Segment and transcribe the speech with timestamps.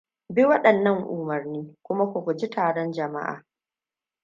[0.33, 3.45] Bi waɗannan umarni, kuma ku guji taron jama'a.